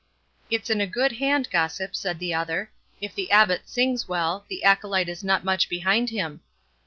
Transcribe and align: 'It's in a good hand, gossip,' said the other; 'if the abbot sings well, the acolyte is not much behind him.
'It's 0.49 0.71
in 0.71 0.81
a 0.81 0.87
good 0.87 1.11
hand, 1.17 1.47
gossip,' 1.51 1.95
said 1.95 2.17
the 2.17 2.33
other; 2.33 2.71
'if 3.01 3.13
the 3.13 3.29
abbot 3.29 3.69
sings 3.69 4.07
well, 4.07 4.43
the 4.49 4.63
acolyte 4.63 5.07
is 5.07 5.23
not 5.23 5.43
much 5.43 5.69
behind 5.69 6.09
him. 6.09 6.41